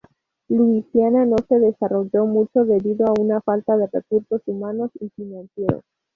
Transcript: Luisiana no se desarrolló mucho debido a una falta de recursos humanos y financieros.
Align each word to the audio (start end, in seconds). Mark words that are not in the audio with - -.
Luisiana 0.49 1.27
no 1.27 1.35
se 1.47 1.59
desarrolló 1.59 2.25
mucho 2.25 2.65
debido 2.65 3.05
a 3.05 3.13
una 3.19 3.39
falta 3.39 3.77
de 3.77 3.85
recursos 3.85 4.41
humanos 4.47 4.89
y 4.99 5.09
financieros. 5.09 5.83